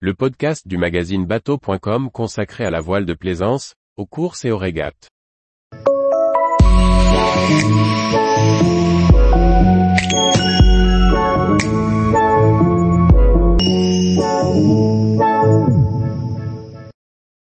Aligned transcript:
le 0.00 0.12
podcast 0.12 0.68
du 0.68 0.76
magazine 0.76 1.24
bateau.com 1.24 2.10
consacré 2.10 2.66
à 2.66 2.70
la 2.70 2.80
voile 2.80 3.06
de 3.06 3.14
plaisance, 3.14 3.74
aux 3.96 4.04
courses 4.04 4.44
et 4.44 4.50
aux 4.50 4.58
régates. 4.58 5.08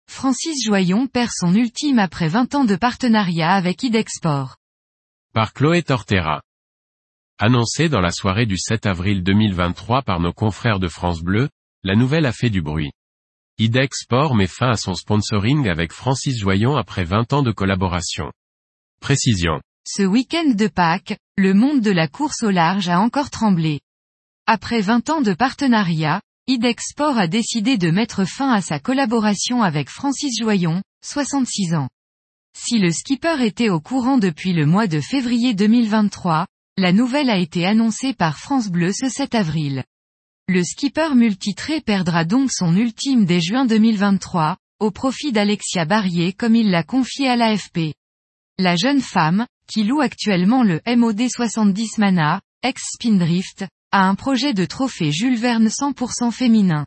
Francis 0.06 0.64
Joyon 0.64 1.08
perd 1.08 1.32
son 1.34 1.56
ultime 1.56 1.98
après 1.98 2.28
20 2.28 2.54
ans 2.54 2.66
de 2.66 2.76
partenariat 2.76 3.54
avec 3.54 3.82
Idexport. 3.82 4.58
Par 5.34 5.54
Chloé 5.54 5.82
Tortera. 5.82 6.44
Annoncé 7.40 7.90
dans 7.90 8.02
la 8.02 8.12
soirée 8.12 8.46
du 8.46 8.60
7 8.60 8.86
avril 8.86 9.24
2023 9.24 10.04
par 10.04 10.20
nos 10.20 10.34
confrères 10.34 10.80
de 10.80 10.88
France 10.88 11.22
Bleu, 11.24 11.50
la 11.84 11.96
nouvelle 11.96 12.26
a 12.26 12.32
fait 12.32 12.50
du 12.50 12.62
bruit. 12.62 12.92
Idexport 13.60 14.36
met 14.36 14.48
fin 14.48 14.70
à 14.70 14.76
son 14.76 14.94
sponsoring 14.94 15.68
avec 15.68 15.92
Francis 15.92 16.38
Joyon 16.38 16.76
après 16.76 17.04
20 17.04 17.34
ans 17.34 17.44
de 17.44 17.52
collaboration. 17.52 18.32
Précision. 19.00 19.62
Ce 19.88 20.04
week-end 20.04 20.50
de 20.54 20.68
Pâques, 20.68 21.18
le 21.38 21.54
monde 21.54 21.82
de 21.82 21.92
la 21.92 22.08
course 22.08 22.44
au 22.44 22.50
large 22.50 22.90
a 22.90 23.00
encore 23.00 23.30
tremblé. 23.30 23.80
Après 24.46 24.82
20 24.82 25.10
ans 25.10 25.22
de 25.22 25.34
partenariat, 25.34 26.22
Idexport 26.48 27.18
a 27.18 27.28
décidé 27.28 27.78
de 27.78 27.90
mettre 27.90 28.26
fin 28.26 28.52
à 28.52 28.62
sa 28.62 28.80
collaboration 28.80 29.64
avec 29.64 29.90
Francis 29.90 30.40
Joyon, 30.40 30.82
66 31.04 31.76
ans. 31.76 31.90
Si 32.58 32.80
le 32.80 32.92
skipper 32.92 33.44
était 33.46 33.70
au 33.70 33.80
courant 33.80 34.18
depuis 34.18 34.54
le 34.54 34.66
mois 34.66 34.88
de 34.88 35.00
février 35.00 35.54
2023, 35.54 36.48
la 36.78 36.92
nouvelle 36.92 37.30
a 37.30 37.38
été 37.38 37.66
annoncée 37.66 38.14
par 38.14 38.38
France 38.38 38.70
Bleu 38.70 38.92
ce 38.94 39.10
7 39.10 39.36
avril. 39.36 39.84
Le 40.50 40.64
skipper 40.64 41.14
multitré 41.14 41.82
perdra 41.82 42.24
donc 42.24 42.54
son 42.54 42.74
ultime 42.74 43.26
dès 43.26 43.42
juin 43.42 43.66
2023, 43.66 44.56
au 44.80 44.92
profit 44.92 45.34
d'Alexia 45.34 45.84
Barrier 45.84 46.32
comme 46.32 46.56
il 46.56 46.72
l'a 46.72 46.84
confié 46.84 47.28
à 47.28 47.36
l'AFP. 47.36 47.94
La 48.58 48.78
jeune 48.78 49.02
femme, 49.02 49.46
qui 49.70 49.84
loue 49.84 50.00
actuellement 50.00 50.64
le 50.64 50.80
MOD 50.88 51.28
70 51.30 51.98
Mana, 51.98 52.40
ex-Spindrift, 52.64 53.66
a 53.92 54.08
un 54.08 54.16
projet 54.16 54.54
de 54.54 54.64
trophée 54.64 55.12
Jules 55.12 55.38
Verne 55.38 55.68
100% 55.68 56.32
féminin. 56.32 56.86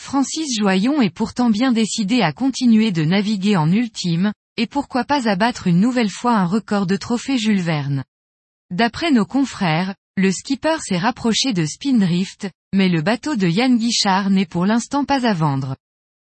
Francis 0.00 0.56
Joyon 0.56 1.02
est 1.02 1.10
pourtant 1.10 1.50
bien 1.50 1.72
décidé 1.72 2.22
à 2.22 2.32
continuer 2.32 2.92
de 2.92 3.04
naviguer 3.04 3.56
en 3.56 3.72
ultime, 3.72 4.32
et 4.56 4.68
pourquoi 4.68 5.02
pas 5.02 5.28
abattre 5.28 5.66
une 5.66 5.80
nouvelle 5.80 6.10
fois 6.10 6.36
un 6.36 6.46
record 6.46 6.86
de 6.86 6.96
trophée 6.96 7.38
Jules 7.38 7.60
Verne. 7.60 8.04
D'après 8.70 9.10
nos 9.10 9.26
confrères, 9.26 9.96
le 10.16 10.30
skipper 10.30 10.76
s'est 10.82 10.98
rapproché 10.98 11.54
de 11.54 11.64
Spindrift, 11.64 12.50
mais 12.74 12.88
le 12.88 13.02
bateau 13.02 13.36
de 13.36 13.48
Yann 13.48 13.76
Guichard 13.76 14.30
n'est 14.30 14.46
pour 14.46 14.66
l'instant 14.66 15.04
pas 15.04 15.26
à 15.26 15.34
vendre. 15.34 15.76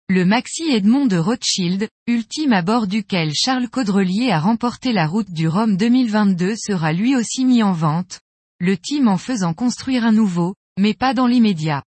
Le 0.08 0.24
Maxi 0.24 0.64
Edmond 0.70 1.06
de 1.06 1.16
Rothschild, 1.16 1.88
ultime 2.08 2.52
à 2.52 2.62
bord 2.62 2.86
duquel 2.86 3.32
Charles 3.34 3.68
Caudrelier 3.68 4.30
a 4.32 4.40
remporté 4.40 4.92
la 4.92 5.06
route 5.06 5.30
du 5.30 5.46
Rhum 5.46 5.76
2022 5.76 6.54
sera 6.56 6.92
lui 6.92 7.14
aussi 7.14 7.44
mis 7.44 7.62
en 7.62 7.72
vente, 7.72 8.20
le 8.58 8.76
team 8.76 9.06
en 9.06 9.18
faisant 9.18 9.54
construire 9.54 10.04
un 10.04 10.12
nouveau, 10.12 10.54
mais 10.78 10.94
pas 10.94 11.14
dans 11.14 11.26
l'immédiat. 11.26 11.84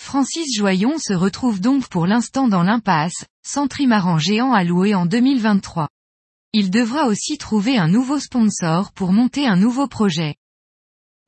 Francis 0.00 0.56
Joyon 0.56 0.98
se 0.98 1.12
retrouve 1.12 1.60
donc 1.60 1.88
pour 1.88 2.06
l'instant 2.06 2.48
dans 2.48 2.62
l'impasse, 2.62 3.26
sans 3.46 3.68
géant 4.16 4.52
à 4.52 4.64
louer 4.64 4.94
en 4.94 5.04
2023. 5.04 5.88
Il 6.54 6.70
devra 6.70 7.06
aussi 7.06 7.36
trouver 7.36 7.76
un 7.76 7.88
nouveau 7.88 8.18
sponsor 8.18 8.92
pour 8.92 9.12
monter 9.12 9.46
un 9.46 9.56
nouveau 9.56 9.86
projet. 9.86 10.36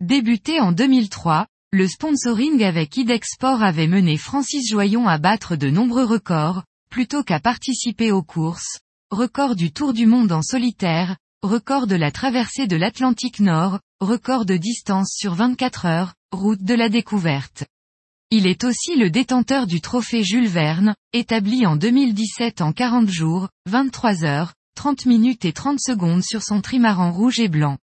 Débuté 0.00 0.58
en 0.58 0.72
2003, 0.72 1.46
le 1.74 1.88
sponsoring 1.88 2.62
avec 2.62 2.98
Idexport 2.98 3.62
avait 3.62 3.86
mené 3.86 4.18
Francis 4.18 4.68
Joyon 4.68 5.08
à 5.08 5.16
battre 5.16 5.56
de 5.56 5.70
nombreux 5.70 6.04
records, 6.04 6.64
plutôt 6.90 7.24
qu'à 7.24 7.40
participer 7.40 8.12
aux 8.12 8.22
courses. 8.22 8.80
Record 9.10 9.56
du 9.56 9.72
Tour 9.72 9.94
du 9.94 10.04
Monde 10.04 10.32
en 10.32 10.42
solitaire, 10.42 11.16
record 11.42 11.86
de 11.86 11.96
la 11.96 12.10
traversée 12.10 12.66
de 12.66 12.76
l'Atlantique 12.76 13.40
Nord, 13.40 13.80
record 14.00 14.44
de 14.44 14.58
distance 14.58 15.14
sur 15.16 15.34
24 15.34 15.86
heures, 15.86 16.14
route 16.30 16.62
de 16.62 16.74
la 16.74 16.90
découverte. 16.90 17.64
Il 18.30 18.46
est 18.46 18.64
aussi 18.64 18.94
le 18.96 19.08
détenteur 19.08 19.66
du 19.66 19.80
trophée 19.80 20.22
Jules 20.22 20.48
Verne, 20.48 20.94
établi 21.14 21.64
en 21.64 21.76
2017 21.76 22.60
en 22.60 22.74
40 22.74 23.08
jours, 23.08 23.48
23 23.64 24.24
heures, 24.24 24.52
30 24.74 25.06
minutes 25.06 25.46
et 25.46 25.54
30 25.54 25.80
secondes 25.80 26.22
sur 26.22 26.42
son 26.42 26.60
trimaran 26.60 27.12
rouge 27.12 27.40
et 27.40 27.48
blanc. 27.48 27.78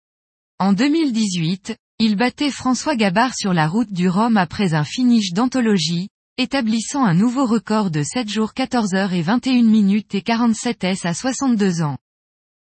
En 0.60 0.74
2018, 0.74 1.78
il 2.00 2.16
battait 2.16 2.52
François 2.52 2.96
Gabard 2.96 3.34
sur 3.34 3.54
la 3.54 3.68
route 3.68 3.92
du 3.92 4.08
Rhum 4.08 4.38
après 4.38 4.76
un 4.76 4.84
finish 4.84 5.34
d'anthologie, 5.34 6.10
établissant 6.38 7.04
un 7.04 7.16
nouveau 7.16 7.48
record 7.48 7.90
de 7.90 8.04
7 8.04 8.30
jours 8.30 8.54
14 8.54 8.94
heures 8.94 9.14
et 9.14 9.24
21 9.24 9.64
minutes 9.64 10.14
et 10.14 10.22
47 10.22 10.84
s 10.84 11.06
à 11.06 11.16
62 11.16 11.82
ans. 11.82 11.98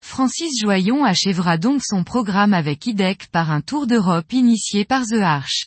Francis 0.01 0.61
Joyon 0.61 1.03
achèvera 1.03 1.57
donc 1.57 1.81
son 1.83 2.05
programme 2.05 2.53
avec 2.53 2.85
IDEC 2.85 3.27
par 3.27 3.51
un 3.51 3.59
tour 3.59 3.87
d'Europe 3.87 4.31
initié 4.31 4.85
par 4.85 5.03
The 5.05 5.21
Arch. 5.21 5.65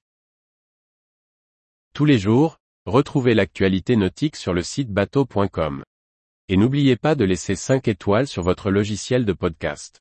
Tous 1.93 2.07
les 2.07 2.19
jours, 2.19 2.57
retrouvez 2.87 3.35
l'actualité 3.35 3.97
nautique 3.97 4.37
sur 4.37 4.55
le 4.55 4.63
site 4.63 4.91
bateau.com. 4.91 5.85
Et 6.49 6.57
n'oubliez 6.57 6.97
pas 6.97 7.15
de 7.15 7.27
laisser 7.27 7.55
5 7.55 7.87
étoiles 7.89 8.29
sur 8.29 8.43
votre 8.43 8.71
logiciel 8.71 9.27
de 9.27 9.35
podcast. 9.35 10.01